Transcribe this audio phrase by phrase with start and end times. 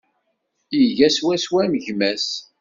[0.81, 2.27] Iga swaswa am gma-s.